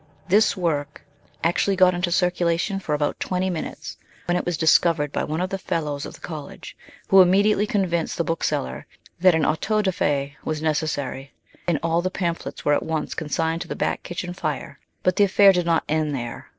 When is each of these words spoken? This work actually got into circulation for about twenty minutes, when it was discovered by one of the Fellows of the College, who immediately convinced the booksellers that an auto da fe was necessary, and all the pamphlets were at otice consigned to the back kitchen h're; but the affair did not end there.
This 0.27 0.57
work 0.57 1.05
actually 1.43 1.75
got 1.75 1.93
into 1.93 2.11
circulation 2.11 2.79
for 2.79 2.95
about 2.95 3.19
twenty 3.19 3.51
minutes, 3.51 3.97
when 4.25 4.35
it 4.35 4.47
was 4.47 4.57
discovered 4.57 5.11
by 5.11 5.23
one 5.23 5.41
of 5.41 5.51
the 5.51 5.59
Fellows 5.59 6.07
of 6.07 6.15
the 6.15 6.19
College, 6.21 6.75
who 7.09 7.21
immediately 7.21 7.67
convinced 7.67 8.17
the 8.17 8.23
booksellers 8.23 8.85
that 9.19 9.35
an 9.35 9.45
auto 9.45 9.83
da 9.83 9.91
fe 9.91 10.37
was 10.43 10.59
necessary, 10.59 11.33
and 11.67 11.77
all 11.83 12.01
the 12.01 12.09
pamphlets 12.09 12.65
were 12.65 12.73
at 12.73 12.81
otice 12.81 13.15
consigned 13.15 13.61
to 13.61 13.67
the 13.67 13.75
back 13.75 14.01
kitchen 14.01 14.33
h're; 14.33 14.79
but 15.03 15.17
the 15.17 15.23
affair 15.23 15.53
did 15.53 15.67
not 15.67 15.83
end 15.87 16.15
there. 16.15 16.49